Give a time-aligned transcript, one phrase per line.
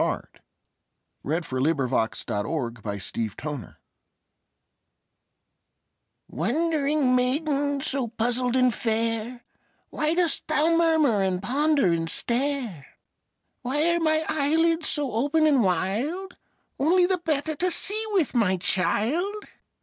[0.01, 0.39] WHAT THE
[1.51, 3.75] WOLF REALLY SAID TO LITTLE RED RIDING HOOD
[6.27, 9.45] Wondering maiden, so puzzled and fair,
[9.91, 12.87] Why dost thou murmur and ponder and stare?
[13.61, 16.35] "Why are my eyelids so open and wild?"
[16.79, 19.45] Only the better to see with, my child!